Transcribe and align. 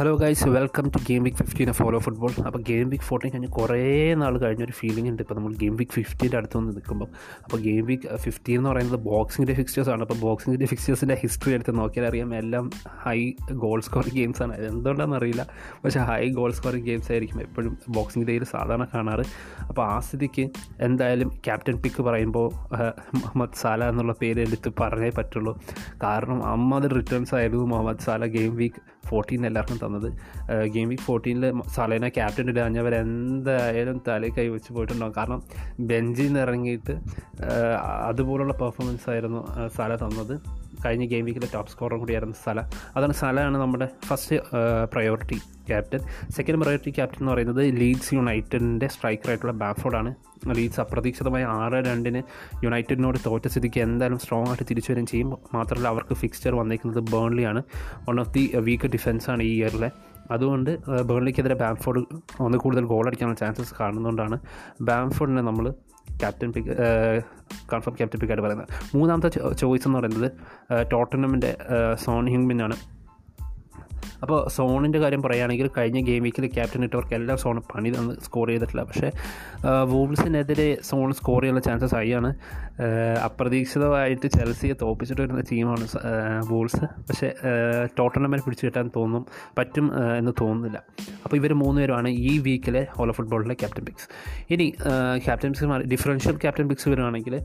Hello 0.00 0.12
guys 0.20 0.46
welcome 0.54 0.84
to 0.92 0.98
game 1.08 1.22
week 1.24 1.38
fifteen 1.38 1.70
follow 1.78 1.98
football 2.04 2.30
അപ്പോൾ 2.48 2.60
game 2.68 2.86
week 2.92 3.04
fourteen 3.08 3.30
കഴിഞ്ഞ് 3.32 3.48
കുറേ 3.56 3.80
നാൾ 4.20 4.34
കഴിഞ്ഞൊരു 4.42 4.74
ഫീലിംഗ് 4.78 5.08
ഉണ്ട്. 5.10 5.20
ഇപ്പോൾ 5.24 5.36
നമ്മൾ 5.38 5.52
ഗെയിം 5.62 5.74
വീക്ക് 5.80 5.94
ഫിഫ്റ്റീന്റെ 5.96 6.36
അടുത്ത് 6.38 6.56
വന്ന് 6.58 6.70
നിൽക്കുമ്പോൾ 6.76 7.08
അപ്പോൾ 7.44 7.58
ഗെയിം 7.66 7.82
വീക്ക് 7.90 8.16
ഫിഫ്റ്റീൻ 8.24 8.56
എന്ന് 8.60 8.70
പറയുന്നത് 8.70 9.00
ബോക്സിംഗ് 9.08 9.46
ഡേ 9.48 9.54
ഫിക്സ്റ്റേഴ്സ് 9.58 9.90
ആണ്. 9.94 10.02
അപ്പോൾ 10.06 10.18
ബോക്സിംഗ് 10.20 10.60
ഡേ 10.60 10.68
ഫിക്സ്റ്റേഴ്സിന്റെ 10.72 11.16
ഹിസ്റ്ററി 11.22 11.52
എടുത്ത് 11.56 11.74
നോക്കിയാൽ 11.80 12.06
അറിയാം 12.10 12.30
എല്ലാം 12.34 12.70
ഹൈ 13.04 13.18
ഗോൾ 13.64 13.80
സ്കോറിംഗ് 13.88 14.16
ഗെയിംസ് 14.20 14.42
ആണ്. 14.44 14.54
എന്തുകൊണ്ടാണെന്ന് 14.70 15.18
അറിയില്ല. 15.18 15.44
പക്ഷേ 15.82 16.00
ഹൈ 16.10 16.22
ഗോൾ 16.38 16.54
സ്കോറിംഗ് 16.60 16.86
ഗെയിംസ് 16.86 17.12
ആയിരിക്കും 17.12 17.42
എപ്പോഴും 17.46 17.74
ബോക്സിംഗ് 17.98 18.26
ഡേയിൽ 18.30 18.46
സാധാരണ 18.54 18.86
കാണാറ്. 18.94 19.26
അപ്പോൾ 19.68 19.84
ആ 19.86 19.98
സ്ഥിതിക്ക് 20.08 20.46
എന്തായാലും 20.88 21.32
ക്യാപ്റ്റൻ 21.48 21.78
പിക്ക് 21.82 22.04
പറയുമ്പോൾ 22.08 22.48
മുഹമ്മദ് 23.18 23.60
സാല 23.64 23.90
എന്നുള്ള 23.94 24.16
പേര് 24.22 24.40
എടുത്ത് 24.48 24.72
പറഞ്ഞേ 24.80 25.12
പറ്റുള്ളൂ. 25.20 25.54
കാരണം 26.06 26.40
അമ്മത് 26.54 26.88
റിട്ടേൺസ് 26.98 27.34
ആയിരുന്നു. 27.40 27.66
Mohammed 27.74 28.06
Salah 28.08 28.24
game 28.38 28.56
week 28.62 28.82
fourteen 29.08 29.46
എല്ലാവർക്കും 29.46 29.78
തന്നത്. 29.84 30.08
ഗെയിം 30.74 30.88
വീക്ക് 30.88 31.02
ഫോർട്ടീനിൽ 31.02 31.44
സലേന 31.76 32.08
ക്യാപ്റ്റൻ 32.08 32.48
ഇടാഞ്ഞവർ 32.50 32.94
എന്തായാലും 32.94 34.00
തലയിൽ 34.08 34.34
കൈ 34.38 34.48
വെച്ച് 34.48 34.72
പോയിട്ടുണ്ടാകും 34.72 35.14
കാരണം 35.16 35.42
ബെഞ്ചിൽ 35.80 36.26
നിന്ന് 36.26 36.40
ഇറങ്ങിയിട്ട് 36.40 36.96
അതുപോലുള്ള 38.10 38.52
പെർഫോമൻസ് 38.52 39.10
ആയിരുന്നു 39.10 39.42
സാല 39.76 39.96
തന്നത്. 39.96 40.34
കഴിഞ്ഞ 40.84 41.04
ഗെയിം 41.12 41.24
വീക്കിലെ 41.28 41.48
ടോപ്പ് 41.54 41.70
സ്കോറർ 41.74 41.96
കൂടിയായിരുന്നു 42.02 42.36
സല. 42.46 42.58
അതാണ് 42.96 43.14
സലയാണ് 43.22 43.56
നമ്മുടെ 43.64 43.88
first 44.08 44.36
priority 44.94 45.38
captain 45.70 46.00
second 46.36 46.60
priority 46.62 46.92
captain 46.98 47.20
എന്ന് 47.22 47.32
പറയുന്നത് 47.32 47.62
ലീഡ്സ് 47.80 48.12
യുണൈറ്റഡിന്റെ 48.18 48.88
സ്ട്രൈക്കറായിട്ടുള്ള 48.94 49.54
ബാഫോർഡാണ് 49.62 50.10
ലീഡ്സ് 50.58 50.80
അപ്രതീക്ഷിതമായ 50.84 51.44
ആറ് 51.62 51.78
രണ്ടിന് 51.88 52.20
യുണൈറ്റഡിനോട് 52.64 53.18
തോറ്റ 53.26 53.46
സ്ഥിതിക്ക് 53.54 53.80
എന്തായാലും 53.86 54.20
സ്ട്രോങ് 54.24 54.48
ആയിട്ട് 54.50 54.66
തിരിച്ചു 54.70 54.90
വരികയും 54.92 55.08
ചെയ്യും. 55.12 55.30
മാത്രമല്ല 55.56 55.88
അവർക്ക് 55.94 56.14
ഫിക്സ്ചർ 56.22 56.54
വന്നിരിക്കുന്നത് 56.60 57.02
ബേൺലിയാണ് 57.14 57.62
വൺ 58.08 58.18
ഓഫ് 58.22 58.32
ദി 58.36 58.44
വീക്ക് 58.68 58.90
ഡിഫൻസാണ് 58.94 59.42
ഈ 59.50 59.52
ഇയറിലെ 59.58 59.90
അതുകൊണ്ട് 60.30 60.70
ബേൺലിക്കെതിരെ 61.02 61.54
ബാംഫോർഡ് 61.54 62.00
ഒന്ന് 62.40 62.58
കൂടുതൽ 62.58 62.84
ഗോൾ 62.84 63.06
അടിക്കാനുള്ള 63.06 63.38
ചാൻസസ് 63.38 63.74
കാണുന്നതുകൊണ്ടാണ് 63.80 64.38
ബാംഫോർഡിനെ 64.80 65.42
നമ്മൾ 65.42 65.74
ക്യാപ്റ്റൻ 66.20 66.52
പിക്ക് 66.52 66.72
കൺഫേം 67.72 67.94
ക്യാപ്റ്റൻ 67.94 68.18
പിക്കായിട്ട് 68.20 68.44
പറയുന്നത്. 68.46 68.68
മൂന്നാമത്തെ 68.96 69.28
ചോയ്സ് 69.52 69.88
എന്ന് 69.88 69.98
പറയുന്നത് 69.98 70.28
ടോട്ടനമിന്റെ 70.92 71.58
സോൺ 71.94 72.26
ഹിങ്മിനാണ് 72.28 72.76
അപ്പോൾ 74.22 74.38
സോണിന്റെ 74.56 74.98
കാര്യം 74.98 75.22
പറയുകയാണെങ്കിൽ 75.22 75.68
കഴിഞ്ഞ 75.76 76.00
ഗെയിം 76.08 76.22
വീക്കിൽ 76.26 76.46
ക്യാപ്റ്റൻ 76.56 76.84
ഇട്ടവർക്ക് 76.84 77.14
എല്ലാം 77.18 77.38
സോൺ 77.38 77.58
പണി 77.72 77.90
തന്ന് 77.96 78.14
സ്കോർ 78.26 78.48
ചെയ്തിട്ടില്ല. 78.48 78.82
പക്ഷേ 78.90 79.10
വൂൾസിനെതിരെ 79.92 80.68
സോൺ 80.90 81.12
സ്കോർ 81.12 81.40
ചെയ്യാനുള്ള 81.40 81.64
ചാൻസസ് 81.68 81.94
ഹൈയാണ് 81.94 82.30
അപ്രതീക്ഷിതമായിട്ട് 83.26 84.26
ചെൽസിയെ 84.36 84.74
തോപ്പിച്ചിട്ട് 84.82 85.22
വരുന്ന 85.22 85.44
ടീമാണ് 85.52 85.86
വൂൾസ് 86.50 86.84
പക്ഷേ 87.08 87.30
ടോട്ടനമിനെ 87.98 88.42
പിടിച്ചു 88.44 88.66
കിട്ടാൻ 88.66 88.90
തോന്നും 88.96 89.24
പറ്റും 89.58 89.86
എന്ന് 90.18 90.32
തോന്നുന്നില്ല. 90.40 90.78
അപ്പോൾ 91.24 91.36
ഇവർ 91.36 91.54
മൂന്നുപേരുമാണ് 91.62 92.08
ഈ 92.08 92.38
വീക്കിലെ 92.48 92.86
ഹോളോ 92.96 93.12
ഫുട്ബോളിലെ 93.12 93.54
ക്യാപ്റ്റൻ 93.54 93.84
പിക്സ് 93.84 94.08
ഇനി 94.50 94.68
captain 95.26 95.50
picks 95.52 95.88
differential 95.94 96.36
captain 96.36 96.68
picks 96.68 96.88
വരുവാണെങ്കിൽ 96.88 97.36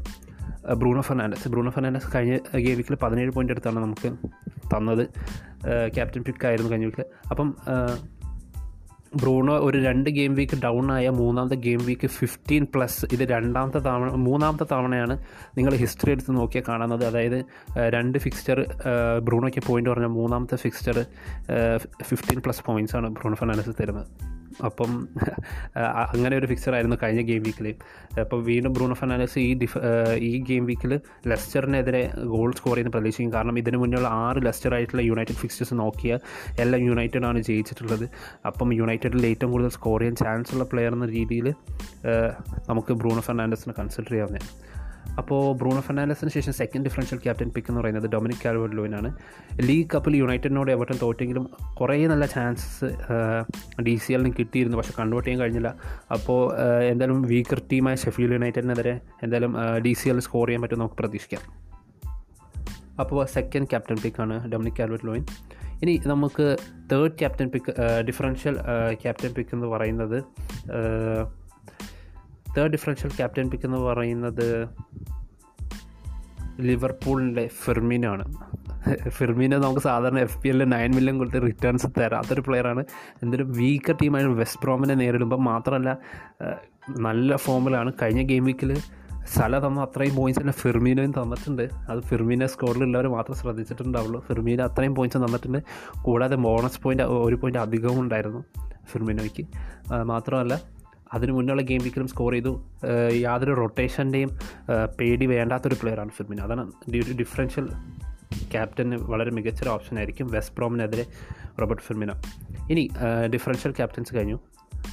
ബ്രൂണോ 0.82 1.02
ഫെർണാണ്ടസ് 1.02 1.48
ബ്രൂണോ 1.54 1.72
ഫെർണാണ്ടസ് 1.72 2.08
കഴിഞ്ഞ 2.16 2.36
ഗെയിം 2.66 2.78
വീക്കിൽ 2.78 2.96
പതിനേഴ് 3.04 3.32
പോയിന്റ് 3.32 3.54
എടുത്താണ് 3.54 3.80
നമുക്ക് 3.80 4.10
തന്നത് 4.74 5.08
ക്യാപ്റ്റൻ 5.96 6.24
പിക്കായിരുന്നു 6.24 6.72
കഴിഞ്ഞ 6.72 6.86
വീക്കിൽ 6.86 7.06
അപ്പം 7.30 7.56
ബ്രൂണോ 9.16 9.58
ഒരു 9.58 9.78
രണ്ട് 9.84 10.10
ഗെയിം 10.10 10.36
വീക്ക് 10.36 10.62
ഡൗൺ 10.64 10.92
ആയ 10.92 11.10
മൂന്നാമത്തെ 11.10 11.56
ഗെയിം 11.56 11.86
വീക്ക് 11.86 12.08
ഫിഫ്റ്റീൻ 12.08 12.68
പ്ലസ് 12.76 13.06
ഇത് 13.14 13.30
രണ്ടാമത്തെ 13.30 13.78
തവണ 13.78 14.10
മൂന്നാമത്തെ 14.10 14.66
തവണയാണ് 14.72 15.24
നിങ്ങൾ 15.58 15.76
ഹിസ്റ്ററി 15.76 16.12
എടുത്ത് 16.12 16.36
നോക്കിയാൽ 16.36 16.64
കാണുന്നത്. 16.70 17.06
അതായത് 17.06 17.46
രണ്ട് 17.90 18.18
ഫിക്സ്ചർ 18.18 18.66
ബ്രൂണോയ്ക്ക് 19.24 19.68
പോയിന്റ് 19.68 19.90
പറഞ്ഞ 19.90 20.06
മൂന്നാമത്തെ 20.06 20.56
ഫിക്സ്ചർ 20.56 21.06
ഫിഫ്റ്റീൻ 22.04 22.40
പ്ലസ് 22.40 22.64
പോയിന്റ്സാണ് 22.64 23.10
ബ്രൂണോ 23.10 23.36
ഫെർണാണ്ടസ് 23.36 23.76
തരുന്നത്. 23.82 24.35
അപ്പം 24.68 24.92
അങ്ങനെ 26.14 26.34
ഒരു 26.38 26.48
ഫിക്സർ 26.52 26.74
ആയിരുന്നു 26.74 26.98
കഴിഞ്ഞ 27.04 27.22
ഗെയിം 27.22 27.44
വീക്കിൽ 27.44 27.68
അപ്പം 28.24 28.40
വീണ്ടും 28.46 28.74
ബ്രൂണോ 28.74 28.96
ഫെർണാണ്ടസ് 29.00 29.40
ഈ 29.40 29.54
ഡിഫ 29.62 29.74
ഈ 30.30 30.32
ഗെയിം 30.50 30.66
വീക്കിൽ 30.66 31.00
ലെസ്റ്ററിനെതിരെ 31.32 32.04
ഗോൾ 32.34 32.52
സ്കോർ 32.52 32.74
ചെയ്യുന്ന 32.76 32.94
പ്രതീക്ഷിക്കും. 32.98 33.34
കാരണം 33.34 33.58
ഇതിന് 33.62 33.78
മുന്നുള്ള 33.78 34.08
ആറ് 34.08 34.46
ലെസ്റ്റർ 34.46 34.74
ആയിട്ടുള്ള 34.78 35.02
യുണൈറ്റഡ് 35.02 35.40
ഫിക്സ്റ്റേഴ്സ് 35.44 35.74
നോക്കിയ 35.74 36.20
എല്ലാം 36.66 36.82
യുണൈറ്റഡ് 36.90 37.26
ആണ് 37.26 37.42
ജയിച്ചിട്ടുള്ളത്. 37.50 38.06
അപ്പം 38.52 38.74
യുണൈറ്റഡിൽ 38.80 39.26
ഏറ്റവും 39.32 39.52
കൂടുതൽ 39.52 39.70
സ്കോർ 39.70 40.00
ചെയ്യാൻ 40.00 40.16
ചാൻസ് 40.24 40.56
ഉള്ള 40.56 40.64
പ്ലെയർ 40.74 40.94
എന്ന 40.94 41.06
രീതിയിൽ 41.06 41.50
നമുക്ക് 42.70 42.94
ബ്രൂണോ 42.94 43.22
ഫെർണാണ്ടസിനെ 43.22 43.76
കൺസിഡർ 43.82 44.10
ചെയ്യാവുന്നതാണ്. 44.10 44.50
അപ്പോൾ 45.18 45.58
ബ്രൂണോ 45.58 45.80
ഫെർണാണ്ടസിന് 45.80 46.30
ശേഷം 46.30 46.54
സെക്കൻഡ് 46.54 46.86
ഡിഫറൻഷ്യൽ 46.86 47.20
ക്യാപ്റ്റൻ 47.24 47.50
പിക്ക് 47.50 47.70
എന്ന് 47.72 47.82
പറയുന്നത് 47.82 48.08
ഡൊമിനിക് 48.12 48.42
കാൽവേർഡ് 48.46 48.78
ലോയിനാണ് 48.78 49.10
ലീഗ് 49.62 49.88
കപ്പിൽ 49.94 50.16
യുണൈറ്റഡിനോട് 50.16 50.72
എവർട്ടൺ 50.72 50.98
തോറ്റെങ്കിലും 51.02 51.50
കുറേ 51.74 52.08
നല്ല 52.08 52.26
ചാൻസസ് 52.26 52.90
ഡി 53.82 53.96
സി 53.96 54.14
എല്ലിന് 54.14 54.34
കിട്ടിയിരുന്നു. 54.40 54.78
പക്ഷേ 54.78 54.94
കൺവേർട്ട് 55.00 55.28
ചെയ്യാൻ 55.30 55.44
കഴിഞ്ഞില്ല. 55.44 55.76
അപ്പോൾ 56.12 56.42
എന്തായാലും 56.92 57.22
വീക്കർ 57.22 57.62
ടീമായ 57.72 57.96
ഷെഫീൽഡ് 57.96 58.34
യുണൈറ്റഡിനെതിരെ 58.34 59.00
എന്തായാലും 59.24 59.56
ഡി 59.86 59.94
സി 59.94 60.10
എല്ലിൽ 60.10 60.24
സ്കോർ 60.24 60.48
ചെയ്യാൻ 60.48 60.62
പറ്റും 60.62 60.80
നമുക്ക് 60.80 60.96
പ്രതീക്ഷിക്കാം. 60.96 61.42
അപ്പോൾ 63.00 63.26
സെക്കൻഡ് 63.26 63.68
ക്യാപ്റ്റൻ 63.68 63.98
പിക്കാണ് 64.04 64.52
ഡൊമിനിക് 64.52 64.78
കാൽവേർഡ് 64.80 65.08
ലോയിൻ 65.08 65.26
ഇനി 65.82 66.02
നമുക്ക് 66.06 66.58
third 66.92 67.18
captain 67.20 67.48
pick 67.50 67.72
differential 68.08 68.56
captain 69.02 69.34
pick 69.34 69.56
എന്ന് 69.56 69.68
പറയുന്നത് 69.68 70.18
തേർഡ് 72.58 72.72
ഡിഫറൻഷ്യൽ 72.72 73.10
ക്യാപ്റ്റൻ 73.10 73.50
പിക്ക് 73.50 73.66
എന്ന് 73.66 73.78
പറയുന്നത് 73.78 74.68
ലിവർപൂളിന്റെ 76.60 77.50
ഫെർമിനെ 79.18 79.58
നമുക്ക് 79.58 79.82
സാധാരണ 79.82 80.20
എഫ് 80.20 80.38
പി 80.42 80.48
എല്ലിൽ 80.50 80.68
നയൻ 80.70 80.92
മില്യൺ 80.96 81.18
കൊടുത്ത് 81.18 81.42
റിട്ടേൺസ് 81.42 81.88
തരാത്തൊരു 82.00 82.42
പ്ലെയറാണ് 82.42 82.84
എന്തൊരു 83.24 83.44
വീക്കർ 83.44 83.96
ടീമായ 84.02 84.26
വെസ്റ്റ് 84.26 84.62
ബ്രോമിനെ 84.62 84.94
നേരിടുമ്പോൾ 84.94 85.40
മാത്രമല്ല 85.40 85.98
നല്ല 87.00 87.36
ഫോമിലാണ് 87.36 87.92
കഴിഞ്ഞ 88.02 88.22
ഗെയിം 88.22 88.46
വീക്കിൽ 88.46 88.74
സല 89.36 89.60
തന്ന 89.60 89.80
അത്രയും 89.80 90.16
പോയിന്റ്സ് 90.16 90.42
തന്നെ 90.42 90.54
ഫിർമീനോയും 90.54 91.12
തന്നിട്ടുണ്ട്. 91.12 91.70
അത് 91.90 92.02
ഫിർമീനെ 92.02 92.48
സ്കോറിലുള്ളവർ 92.48 93.08
മാത്രം 93.08 93.36
ശ്രദ്ധിച്ചിട്ടുണ്ടാവുള്ളൂ. 93.36 94.20
ഫിർമീന 94.28 94.62
അത്രയും 94.62 94.96
പോയിന്റ്സ് 94.96 95.22
തന്നിട്ടുണ്ട്. 95.26 95.60
കൂടാതെ 96.02 96.36
ബോണസ് 96.36 96.82
പോയിന്റ് 96.84 97.04
ഒരു 97.04 97.36
പോയിന്റ് 97.36 97.60
അധികവും 97.60 98.00
ഉണ്ടായിരുന്നു 98.02 98.44
ഫെർമിനോയ്ക്ക്. 98.92 99.46
മാത്രമല്ല 100.04 100.75
അതിന് 101.16 101.32
മുന്നുള്ള 101.32 101.62
ഗെയിം 101.70 101.82
വിക്രം 101.84 102.08
സ്കോർ 102.08 102.32
ചെയ്തു. 102.34 102.52
യാതൊരു 103.26 103.54
റൊട്ടേഷന്റെയും 103.62 104.32
പേടി 105.00 105.26
വേണ്ടാത്തൊരു 105.26 105.76
പ്ലെയറാണ് 105.82 106.12
ഫിർമിന്. 106.18 106.42
അതാണ് 106.42 106.64
ഡിഫറൻഷ്യൽ 107.22 107.68
ക്യാപ്റ്റന് 108.52 108.96
വളരെ 109.12 109.32
മികച്ചൊരു 109.32 109.70
ഓപ്ഷൻ 109.70 109.98
ആയിരിക്കും. 109.98 110.28
വെസ്റ്റ് 110.32 110.56
പ്രോമിനെതിരെ 110.56 111.06
റോബർട്ട് 111.62 111.84
ഫിർമിന. 111.84 112.12
ഇനി 112.72 112.84
ഡിഫറൻഷ്യൽ 113.34 113.74
ക്യാപ്റ്റൻസ് 113.80 114.16
കഴിഞ്ഞു. 114.16 114.40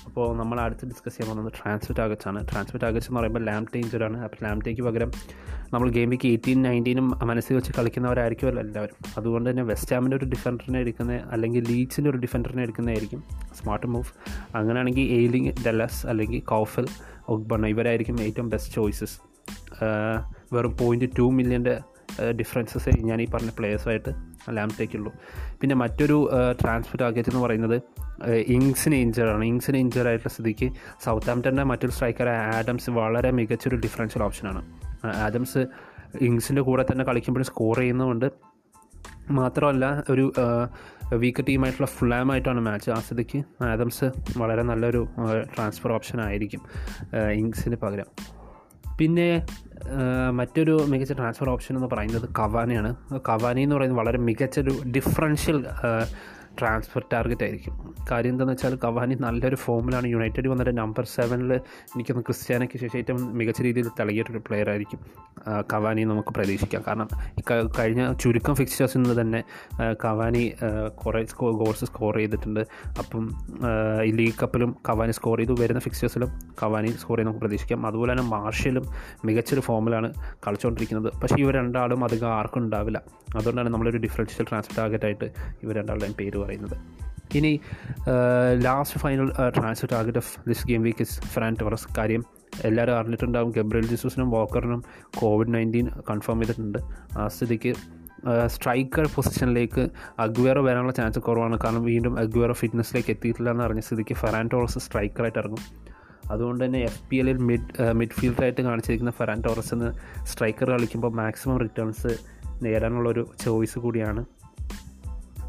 അപ്പോൾ 0.07 0.37
നമ്മൾ 0.37 0.61
അടുത്ത് 0.61 0.87
ഡിസ്കസ് 0.87 1.17
ചെയ്യാൻ 1.17 1.37
പോകുന്നത് 1.37 1.53
ട്രാൻസ്ഫർ 1.63 1.95
ടാർഗറ്റ്സ് 1.99 2.29
ആണ്. 2.29 2.47
ട്രാൻസ്ഫർ 2.53 2.79
ടാർഗറ്റ്സ് 2.79 3.11
എന്ന് 3.11 3.21
പറയുമ്പോൾ 3.21 3.45
ലാം 3.45 3.67
ഇഞ്ചറാണ് 3.77 4.21
അപ്പോൾ 4.23 4.45
ലാംപ്റ്റേക്ക് 4.45 4.83
പകരം 4.83 5.11
നമ്മൾ 5.73 5.91
ഗെയിം 5.91 6.11
വീക്ക് 6.11 6.29
എയ്റ്റീൻ 6.29 6.63
നയന്റീനും 6.63 7.07
മനസ്സിൽ 7.25 7.55
വെച്ച് 7.55 7.73
കളിക്കുന്നവരായിരിക്കുമല്ലോ 7.79 8.63
എല്ലാവരും. 8.63 8.97
അതുകൊണ്ട് 9.17 9.51
തന്നെ 9.51 9.63
വെസ്റ്റ് 9.63 9.97
ഹാമിന്റെ 9.97 10.17
ഒരു 10.17 10.25
ഡിഫൻഡറിനെ 10.25 10.79
എടുക്കുന്ന 10.79 11.13
അല്ലെങ്കിൽ 11.33 11.65
ലീഡ്സിന്റെ 11.69 12.11
ഒരു 12.11 12.19
ഡിഫൻഡറിനെ 12.19 12.63
എടുക്കുന്നതായിരിക്കും 12.63 13.25
സ്മാർട്ട് 13.63 13.87
മൂവ് 13.87 14.11
അങ്ങനെയാണെങ്കിൽ 14.57 15.03
എയിലിംഗ് 15.03 15.55
ഡെല്ലസ് 15.67 16.07
അല്ലെങ്കിൽ 16.07 16.41
കോഫൽ 16.41 16.87
ഒഗ്ബണ്ണ 17.29 17.67
ഇവരായിരിക്കും 17.67 18.21
ഏറ്റവും 18.21 18.49
ബെസ്റ്റ് 18.49 18.75
ചോയ്സസ് 18.75 19.17
വെറും 20.55 20.77
പോയിന്റ് 20.77 21.07
ടു 21.19 21.23
മില്യന്റെ 21.23 21.81
ഡിഫറൻസസ് 22.33 22.91
ഞാൻ 23.05 23.23
ഈ 23.23 23.27
പറഞ്ഞ 23.35 23.49
പ്ലേയേഴ്സുമായിട്ട് 23.49 24.13
ലാംപ്റ്റേക്കുള്ളൂ 24.51 25.13
പിന്നെ 25.61 25.75
മറ്റൊരു 25.75 26.31
ട്രാൻസ്ഫർ 26.63 26.99
ടാർഗറ്റ് 26.99 27.29
എന്ന് 27.29 27.43
പറയുന്നത് 27.43 27.77
ഇങ്സിന് 28.47 28.95
ഇഞ്ചറാണ് 28.95 29.45
ഇങ്സിന് 29.45 29.79
ഇഞ്ചറായിട്ടുള്ള 29.79 30.33
സ്ഥിതിക്ക് 30.33 30.69
സൗത്ത് 31.05 31.31
ആംപ്റ്റന്റെ 31.31 31.63
മറ്റൊരു 31.63 31.93
സ്ട്രൈക്കർ 31.93 32.29
ആഡംസ് 32.29 32.91
വളരെ 32.91 33.31
മികച്ചൊരു 33.31 33.77
ഡിഫറൻഷ്യൽ 33.77 34.23
ഓപ്ഷനാണ് 34.23 34.63
ആഡംസ് 35.09 35.67
ഇങ്സിന്റെ 36.21 36.63
കൂടെ 36.63 36.87
തന്നെ 36.93 37.05
കളിക്കുമ്പോഴും 37.05 37.47
സ്കോർ 37.47 37.79
ചെയ്യുന്നതുകൊണ്ട് 37.79 38.53
മാത്രമല്ല 39.31 40.05
ഒരു 40.11 40.33
വീക്ക് 41.15 41.47
ടീമായിട്ടുള്ള 41.49 41.87
ഫുള്ളാമായിട്ടാണ് 41.87 42.61
മാച്ച് 42.61 42.91
ആ 42.91 43.01
സ്ഥിതിക്ക്. 43.01 43.43
ആദംസ് 43.63 44.07
വളരെ 44.39 44.63
നല്ലൊരു 44.63 45.09
ട്രാൻസ്ഫർ 45.55 45.93
ഓപ്ഷൻ 45.93 46.21
ആയിരിക്കും 46.21 46.63
ഇങ്സിന് 47.33 47.77
പകരം. 47.77 48.09
പിന്നെ 48.99 49.47
മറ്റൊരു 50.31 50.85
മികച്ച 50.89 51.13
ട്രാൻസ്ഫർ 51.13 51.51
ഓപ്ഷൻ 51.51 51.77
എന്ന് 51.77 51.89
പറയുന്നത് 51.89 52.29
കവാനിയാണ് 52.39 52.97
കവാനി 53.31 53.61
എന്ന് 53.61 53.77
പറയുന്നത് 53.77 53.99
വളരെ 53.99 54.19
മികച്ചൊരു 54.19 54.71
ഡിഫറൻഷ്യൽ 54.91 55.59
ട്രാൻസ്ഫർ 56.59 57.03
ടാർഗറ്റ് 57.13 57.45
ആയിരിക്കും. 57.45 57.75
കാര്യം 58.11 58.33
എന്താണെന്ന് 58.35 58.53
വെച്ചാൽ 58.53 58.75
കവാനി 58.85 59.15
നല്ലൊരു 59.21 59.57
ഫോമിലാണ്. 59.57 60.07
യുണൈറ്റഡ് 60.07 60.49
വന്നിട്ട് 60.49 60.79
നമ്പർ 60.79 61.05
സെവനിൽ 61.05 61.53
എനിക്കൊന്ന് 61.53 62.23
ക്രിസ്ത്യാനയ്ക്ക് 62.23 62.79
ശേഷം 62.79 62.99
ഏറ്റവും 62.99 63.39
മികച്ച 63.39 63.63
രീതിയിൽ 63.63 63.89
തിളങ്ങിയിട്ടൊരു 63.99 64.39
പ്ലെയർ 64.39 64.71
ആയിരിക്കും. 64.71 65.01
കവാനി 65.73 66.03
നമുക്ക് 66.05 66.29
പ്രതീക്ഷിക്കാം. 66.29 66.83
കാരണം 66.87 67.09
കഴിഞ്ഞ 67.79 68.13
ചുരുക്കം 68.23 68.55
ഫിക്സ്റ്റേഴ്സിൽ 68.55 69.03
നിന്ന് 69.03 69.21
തന്നെ 69.21 69.43
കവാനി 70.05 70.53
കുറേ 71.05 71.25
സ്കോ 71.25 71.51
ഗോൾസ് 71.53 71.85
സ്കോർ 71.85 72.17
ചെയ്തിട്ടുണ്ട്. 72.17 72.61
അപ്പം 72.99 73.25
ഈ 74.05 74.13
ലീഗ് 74.13 74.37
കപ്പിലും 74.43 74.77
കവാനി 74.89 75.11
സ്കോർ 75.11 75.39
ചെയ്തു. 75.39 75.57
വരുന്ന 75.61 75.81
ഫിക്സ്റ്റേഴ്സിലും 75.81 76.29
കവാനി 76.63 76.93
സ്കോർ 77.03 77.17
ചെയ്ത് 77.19 77.29
നമുക്ക് 77.29 77.45
പ്രതീക്ഷിക്കാം. 77.45 77.87
അതുപോലെ 77.87 78.13
തന്നെ 78.13 78.27
മാർഷ്യലും 78.37 78.87
മികച്ചൊരു 79.25 79.61
ഫോമിലാണ് 79.61 80.13
കളിച്ചുകൊണ്ടിരിക്കുന്നത് 80.47 81.13
പക്ഷേ 81.23 81.37
ഇവർ 81.39 81.55
രണ്ടാളും 81.55 82.05
അധികം 82.05 82.29
ആർക്കും 82.29 82.63
ഉണ്ടാവില്ല. 82.65 83.03
അതുകൊണ്ടാണ് 83.37 83.69
നമ്മളൊരു 83.75 83.99
ഡിഫറൻഷ്യൽ 83.99 84.47
ട്രാൻസ്ഫർ 84.49 84.75
ടാർഗറ്റായിട്ട് 84.79 85.27
ഇവർ 85.63 85.75
രണ്ടാളുടെയും 85.77 86.15
പേര് 86.21 86.37
പറയുന്നത്. 86.39 86.52
ഇനി 87.35 87.61
last 88.63 89.01
final 89.01 89.33
transfer 89.33 89.89
target 89.93 90.19
of 90.19 90.49
this 90.49 90.67
game 90.67 90.83
week 90.83 91.03
is 91.03 91.21
Fran 91.21 91.57
Torres 91.61 91.89
കാര്യം 91.99 92.25
എല്ലാവരും 92.65 92.97
അറിഞ്ഞിട്ടുണ്ടാവും 92.99 93.51
ഗബ്രിയൽ 93.51 93.87
ജിസൂസിനും 93.87 94.31
വോക്കറിനും 94.31 94.85
കോവിഡ് 95.19 95.55
നയന്റീൻ 95.55 95.91
കൺഫേം 96.11 96.41
ചെയ്തിട്ടുണ്ട്. 96.41 96.79
ആ 97.19 97.29
സ്ഥിതിക്ക് 97.29 97.75
സ്ട്രൈക്കർ 98.47 99.07
പൊസിഷനിലേക്ക് 99.15 99.89
അഗ്വേറോ 100.19 100.63
വരാനുള്ള 100.63 100.93
ചാൻസ് 100.93 101.19
കുറവാണ്. 101.19 101.59
കാരണം 101.65 101.85
വീണ്ടും 101.85 102.19
അഗ്വേറോ 102.19 102.55
ഫിറ്റ്നസ്സിലേക്ക് 102.55 103.11
എത്തിയിട്ടില്ല 103.11 103.51
എന്ന് 103.51 103.65
അറിഞ്ഞ 103.65 103.81
സ്ഥിതിക്ക് 103.81 104.15
ഫെറാൻ 104.15 104.49
ടോറസ് 104.53 104.79
സ്ട്രൈക്കറായിട്ട് 104.79 105.39
ഇറങ്ങും. 105.39 105.65
അതുകൊണ്ട് 106.31 106.65
തന്നെ 106.65 106.81
എഫ് 106.81 107.03
പി 107.09 107.17
എല്ലിൽ 107.17 107.37
മിഡ് 107.37 107.93
മിഡ്ഫീൽഡറായിട്ട് 107.93 108.61
കാണിച്ചിരിക്കുന്ന 108.61 109.11
ഫെറാൻ 109.11 109.43
എന്ന് 109.73 109.93
സ്ട്രൈക്കർ 110.27 110.71
കളിക്കുമ്പോൾ 110.71 111.13
മാക്സിമം 111.13 111.59
റിട്ടേൺസ് 111.59 112.13
നേടാനുള്ളൊരു 112.63 113.31
ചോയ്സ് 113.45 113.79
കൂടിയാണ് 113.79 114.25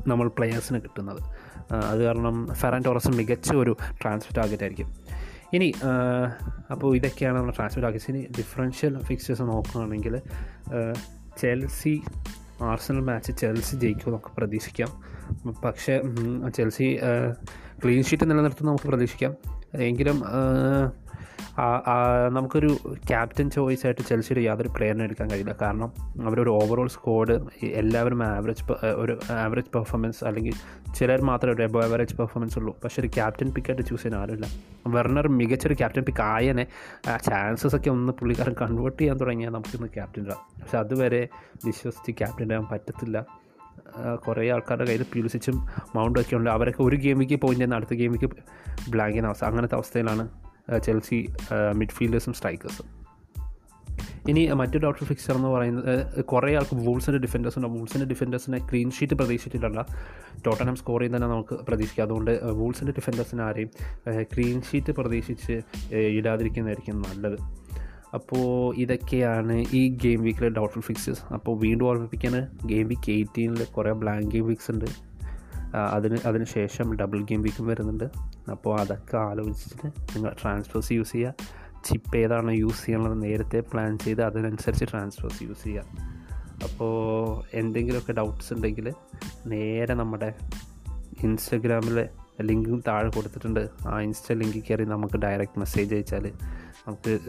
നമ്മൾ 0.08 0.28
പ്ലെയേഴ്സിന് 0.28 0.80
കിട്ടുന്നത്. 0.82 1.22
അത് 1.74 2.02
കാരണം 2.04 2.36
ഫെറാൻ 2.54 2.82
ടോറസ് 2.86 3.08
മികച്ച 3.08 3.56
ഒരു 3.56 3.76
ട്രാൻസ്ഫർ 4.02 4.34
ടാർഗറ്റ് 4.38 4.64
ആയിരിക്കും. 4.64 4.90
ഇനി 5.54 5.74
അപ്പോൾ 6.72 6.96
ഇതൊക്കെയാണ് 6.96 7.38
നമ്മുടെ 7.38 7.56
ട്രാൻസ്ഫർ 7.58 7.82
ടാർഗറ്റ്സ് 7.82 8.12
ഇനി 8.12 8.22
ഡിഫറൻഷ്യൽ 8.38 8.94
ഫിക്സേഴ്സ് 9.00 9.42
നോക്കുകയാണെങ്കിൽ 9.42 10.16
ചെൽസി 11.38 12.02
ആർസണൽ 12.62 13.00
മാച്ച് 13.00 13.32
ചെൽസി 13.32 13.76
ജയിക്കും 13.76 14.10
നമുക്ക് 14.10 14.32
പ്രതീക്ഷിക്കാം. 14.38 14.90
പക്ഷേ 15.66 16.02
ചെൽസി 16.56 16.88
ക്ലീൻ 17.84 18.04
ഷീറ്റ് 18.04 18.26
നിലനിർത്തും 18.32 18.68
നമുക്ക് 18.68 18.88
പ്രതീക്ഷിക്കാം. 18.88 19.34
എങ്കിലും 19.90 20.18
നമുക്കൊരു 22.32 22.78
ക്യാപ്റ്റൻ 23.10 23.50
ചോയ്സ് 23.50 23.86
ആയിട്ട് 23.86 24.02
ചെൽസിയുടെ 24.02 24.42
യാതൊരു 24.42 24.68
പ്ലെയറിനെ 24.68 25.04
എടുക്കാൻ 25.04 25.30
കഴിയില്ല. 25.32 25.56
കാരണം 25.62 25.92
അവരൊരു 26.26 26.50
ഓവറോൾ 26.50 26.88
സ്കോഡ് 26.88 27.36
എല്ലാവരും 27.66 28.24
ആവറേജ് 28.24 28.72
ഒരു 28.84 29.20
ആവറേജ് 29.32 29.72
പെർഫോമൻസ് 29.76 30.24
അല്ലെങ്കിൽ 30.24 30.56
ചിലർ 30.96 31.22
മാത്രമേ 31.22 31.54
ഒരു 31.54 31.64
എബോ 31.64 31.84
ആവറേജ് 31.84 32.16
പെർഫോമൻസ് 32.16 32.58
ഉള്ളൂ. 32.60 32.78
പക്ഷേ 32.84 33.02
ഒരു 33.02 33.08
ക്യാപ്റ്റൻ 33.08 33.52
പിക്കായിട്ട് 33.54 33.86
ചൂസ് 33.90 34.04
ചെയ്യാൻ 34.04 34.22
ആരുമില്ല. 34.22 34.48
വെർണർ 34.88 35.28
മികച്ചൊരു 35.28 35.74
ക്യാപ്റ്റൻ 35.74 36.04
പിക്ക് 36.04 36.22
ആയനെ 36.22 36.68
ചാൻസസ് 37.26 37.76
ഒക്കെ 37.76 37.90
ഒന്ന് 37.90 38.14
പുള്ളിക്കാരൻ 38.14 38.56
കൺവേർട്ട് 38.62 39.00
ചെയ്യാൻ 39.02 39.18
തുടങ്ങിയാൽ 39.18 39.52
നമുക്കിന്ന് 39.52 39.88
ക്യാപ്റ്റൻ 39.88 40.24
ഇടാം 40.24 40.62
പക്ഷെ 40.62 40.78
അതുവരെ 40.78 41.28
വിശ്വസിച്ച് 41.66 42.12
ക്യാപ്റ്റൻ 42.12 42.54
ആകാൻ 42.54 42.68
പറ്റത്തില്ല. 42.72 43.26
കുറേ 44.16 44.50
ആൾക്കാരുടെ 44.50 44.86
കയ്യിൽ 44.88 45.06
പ്യൂസിച്ചും 45.14 45.68
മൗണ്ടും 45.96 46.22
ഒക്കെ 46.22 46.36
ഉണ്ട്. 46.36 46.50
അവരൊക്കെ 46.50 46.82
ഒരു 46.84 46.96
ഗെയിമിക്ക് 46.96 47.36
പോയിന്റ് 47.42 47.76
അടുത്ത 47.76 47.94
ഗെയിമിക്ക് 47.94 48.30
ബ്ലാങ്ക് 48.90 49.20
അവസ്ഥ 49.26 49.46
അങ്ങനത്തെ 49.46 49.76
അവസ്ഥയിലാണ് 49.76 50.30
ചെൽസി 50.86 51.20
മിഡ്ഫീൽഡേഴ്സും 51.76 52.34
സ്ട്രൈക്കേഴ്സും. 52.34 52.88
ഇനി 54.30 54.42
മറ്റൊരു 54.60 54.82
ഡൗട്ട് 54.84 55.06
ഫിക്സർ 55.06 55.36
എന്ന് 55.36 55.48
പറയുന്നത് 55.48 56.26
കുറേ 56.26 56.56
ആൾക്ക് 56.56 56.76
വൂൾസിന്റെ 56.76 57.20
ഡിഫൻഡേഴ്സ് 57.20 57.58
ഉണ്ട്. 57.60 57.70
വൂൾസിന്റെ 57.70 58.06
ഡിഫൻഡേഴ്സിനെ 58.06 58.58
ക്ലീൻ 58.58 58.92
ഷീറ്റ് 58.92 59.14
പ്രതീക്ഷിച്ചിട്ടല്ല 59.14 59.86
ടോട്ടനം 60.46 60.76
സ്കോർ 60.76 61.00
ചെയ്യുന്ന 61.00 61.18
തന്നെ 61.18 61.28
നമുക്ക് 61.28 61.56
പ്രതീക്ഷിക്കാം. 61.56 62.06
അതുകൊണ്ട് 62.06 62.32
വൂൾസിന്റെ 62.52 62.94
ഡിഫൻഡേഴ്സിന് 62.98 63.42
ആരെയും 63.42 63.70
ക്ലീൻ 64.22 64.62
ഷീറ്റ് 64.62 64.92
പ്രതീക്ഷിച്ച് 64.92 65.62
ഇടാതിരിക്കുന്നതായിരിക്കും 65.96 67.02
നല്ലത്. 67.02 67.38
അപ്പോൾ 68.14 68.76
ഇതൊക്കെയാണ് 68.76 69.66
ഈ 69.74 69.90
ഗെയിം 70.04 70.24
വീക്കിലെ 70.24 70.50
ഡൗട്ട്ഫുൾ 70.50 70.82
ഫിക്സേഴ്സ് 70.82 71.34
അപ്പോൾ 71.34 71.60
വീണ്ടും 71.60 71.86
ഓർമ്മിപ്പിക്കാൻ 71.86 72.48
ഗെയിം 72.66 72.88
വീക്ക് 72.88 73.12
എയ്റ്റീനിൽ 73.12 73.64
കുറേ 73.64 73.92
ബ്ലാങ്ക് 73.92 74.32
ഗെയിം 74.32 74.48
വീക്സ് 74.48 74.72
ഉണ്ട്. 74.72 74.86
അതിന് 75.76 76.18
അതിന് 76.26 76.44
ശേഷം 76.44 76.98
ഡബിൾ 76.98 77.22
ഗെയിം 77.22 77.42
വീക്കും 77.42 77.68
വരുന്നുണ്ട്. 77.68 78.04
അപ്പോൾ 78.52 78.80
അതൊക്കെ 78.80 79.18
ആലോചിച്ചിട്ട് 79.18 79.88
നിങ്ങൾ 79.88 80.36
ട്രാൻസ്ഫേഴ്സ് 80.42 80.92
യൂസ് 80.92 81.12
ചെയ്യുക 81.12 81.34
ചിപ്പ് 81.86 82.18
ഏതാണ് 82.18 82.52
യൂസ് 82.52 82.86
ചെയ്യാനുള്ളത് 82.86 83.24
നേരത്തെ 83.24 83.60
പ്ലാൻ 83.60 83.98
ചെയ്ത് 83.98 84.22
അതിനനുസരിച്ച് 84.22 84.86
ട്രാൻസ്ഫേഴ്സ് 84.92 85.44
യൂസ് 85.44 85.64
ചെയ്യുക 85.64 85.86
അപ്പോൾ 86.64 87.44
എന്തെങ്കിലുമൊക്കെ 87.54 88.12
ഡൗട്ട്സ് 88.12 88.54
ഉണ്ടെങ്കിൽ 88.54 88.94
നേരെ 89.46 89.94
നമ്മുടെ 89.94 90.34
ഇൻസ്റ്റഗ്രാമിലെ 91.24 92.10
ലിങ്കും 92.42 92.84
താഴെ 92.88 93.10
കൊടുത്തിട്ടുണ്ട്. 93.10 93.70
ആ 93.88 94.00
ഇൻസ്റ്റ 94.00 94.34
ലിങ്കിൽ 94.34 94.64
കയറി 94.70 94.84
നമുക്ക് 94.84 95.18
ഡയറക്റ്റ് 95.18 95.60
മെസ്സേജ് 95.60 95.96
അയച്ചാൽ 95.96 96.32
നമുക്ക് 96.88 97.20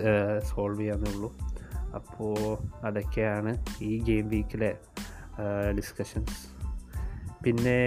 സോൾവ് 0.43 0.81
ചെയ്യാവുന്നേ 0.81 1.13
ഉള്ളൂ. 1.15 1.35
അപ്പോൾ 1.95 2.59
അതൊക്കെയാണ് 2.87 3.65
ഈ 3.83 3.99
ഗെയിം 3.99 4.29
വീക്കിലെ 4.29 4.77
ഡിസ്കഷൻസ് 5.77 6.54
പിന്നെ 7.45 7.79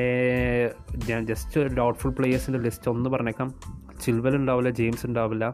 ഞാൻ 1.09 1.25
ജസ്റ്റ് 1.27 1.61
ഡൗട്ട്ഫുൾ 1.61 2.09
പ്ലേയേഴ്സിന്റെ 2.09 2.59
ലിസ്റ്റ് 2.59 2.91
ഒന്ന് 2.91 3.09
പറഞ്ഞേക്കാം. 3.09 3.49
ചിൽവൽ 4.01 4.35
ഉണ്ടാവില്ല 4.35 4.69
ജെയിംസ് 4.69 5.05
ഉണ്ടാവില്ല. 5.05 5.45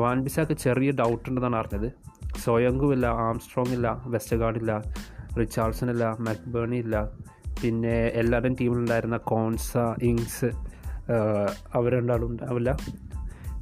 വാൻ 0.00 0.22
ബിസാക്ക് 0.22 0.52
ചെറിയ 0.52 0.90
ഡൗട്ട് 0.90 1.28
ഉണ്ടെന്നാണ് 1.28 1.56
അറിഞ്ഞത്. 1.56 1.92
സോയങ്കും 2.44 2.92
ഇല്ല 2.92 3.06
ആംസ്ട്രോങ് 3.06 3.72
ഇല്ല 3.72 4.02
വെസ്റ്റഗാർഡ് 4.06 4.56
ഇല്ല 4.56 4.72
റിച്ചാർഡ്സൺ 5.38 5.90
ഇല്ല 5.90 6.16
മാക്ബേണി 6.20 6.76
ഇല്ല. 6.76 7.08
പിന്നെ 7.62 7.96
എല്ലാവരുടെയും 8.20 8.56
ടീമിലുണ്ടായിരുന്ന 8.60 9.16
കോൺസ 9.16 9.76
ഇങ്സ് 10.02 10.50
അവരുണ്ടാവും 11.74 12.26
ഉണ്ടാവില്ല. 12.26 12.76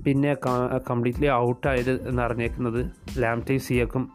പിന്നെ 0.07 0.37
കംപ്ലീറ്റ്ലി 0.91 1.29
ഔട്ടായത് 1.31 2.09
എന്ന് 2.09 2.23
അറിഞ്ഞേക്കുന്നത് 2.23 2.81
ലാംറ്റൈ 3.19 3.59
സിയക്കും 3.59 4.13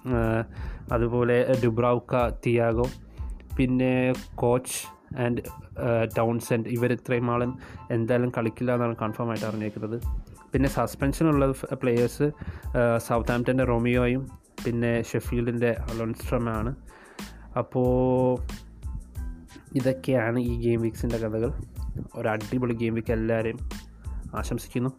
അതുപോലെ 0.92 1.38
ഡുബ്രൗക്ക 1.64 2.30
തിയാഗോ 2.46 2.86
പിന്നെ 3.58 4.14
കോച്ച് 4.36 5.01
ആൻഡ് 5.18 5.42
ടൗൺസെൻഡ് 6.18 6.68
ഇവർ 6.68 6.92
ഇത്രയും 6.92 7.32
ആളും 7.32 7.60
എന്തായാലും 7.92 8.32
കളിക്കില്ല 8.38 8.74
എന്നാണ് 8.74 8.96
കൺഫേം 8.96 9.30
ആയിട്ട് 9.30 9.46
അറിഞ്ഞേക്കുന്നത് 9.46 10.02
പിന്നെ 10.54 10.70
സസ്പെൻഷനുള്ള 10.70 11.52
പ്ലെയേഴ്സ് 11.74 12.32
സൗത്ത് 12.98 13.32
ആംപ്റ്റന്റെ 13.32 13.64
റോമിയോയും 13.64 14.28
പിന്നെ 14.66 15.02
ഷെഫീൽഡിന്റെ 15.02 15.70
അലോൺസ്ട്രമാണ്. 15.70 16.76
അപ്പോൾ 17.58 18.38
ഇതൊക്കെയാണ് 19.76 20.40
ഈ 20.40 20.62
ഗെയിം 20.64 20.82
വീക്സിന്റെ 20.82 21.18
കഥകൾ. 21.18 21.54
ഒരു 22.16 22.28
അടിപൊളി 22.28 22.74
ഗെയിം 22.74 22.94
വീക്ക് 22.94 23.12
എല്ലാവരെയും 23.12 23.60
ആശംസിക്കുന്നു. 24.36 24.90